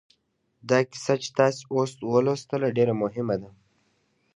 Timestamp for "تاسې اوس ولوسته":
1.39-2.55